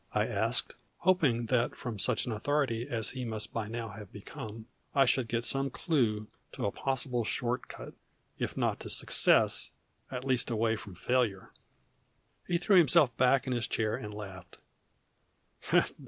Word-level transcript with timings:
I 0.15 0.25
asked, 0.25 0.73
hoping 1.01 1.45
that 1.45 1.75
from 1.75 1.99
such 1.99 2.25
an 2.25 2.31
authority 2.31 2.87
as 2.89 3.11
he 3.11 3.23
must 3.23 3.53
by 3.53 3.67
now 3.67 3.89
have 3.89 4.11
become 4.11 4.65
I 4.95 5.05
should 5.05 5.27
get 5.27 5.45
some 5.45 5.69
clue 5.69 6.25
to 6.53 6.65
a 6.65 6.71
possible 6.71 7.23
short 7.23 7.67
cut, 7.67 7.93
if 8.39 8.57
not 8.57 8.79
to 8.79 8.89
success, 8.89 9.69
at 10.09 10.25
least 10.25 10.49
away 10.49 10.75
from 10.75 10.95
failure. 10.95 11.51
He 12.47 12.57
threw 12.57 12.77
himself 12.77 13.15
back 13.15 13.45
in 13.45 13.53
his 13.53 13.67
chair 13.67 13.95
and 13.95 14.11
laughed. 14.11 14.57